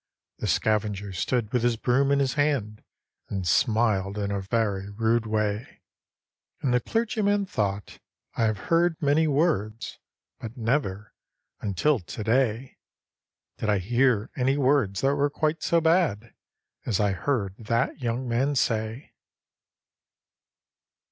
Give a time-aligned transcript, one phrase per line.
[0.39, 2.83] The scavenger stood with his broom in his hand,
[3.29, 5.83] And smiled in a very rude way;
[6.63, 7.99] And the clergyman thought,
[8.35, 9.99] 'I have heard many words,
[10.39, 11.13] But never,
[11.59, 12.79] until to day,
[13.59, 16.33] Did I hear any words that were quite so bad
[16.83, 19.13] As I heard that young man say.'